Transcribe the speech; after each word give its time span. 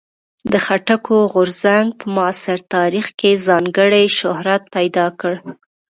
د 0.51 0.53
خټکو 0.65 1.15
غورځنګ 1.33 1.87
په 1.99 2.05
معاصر 2.15 2.59
تاریخ 2.75 3.05
کې 3.19 3.41
ځانګړی 3.47 4.03
شهرت 4.19 4.63
پیدا 4.75 5.07
کړ. 5.19 5.33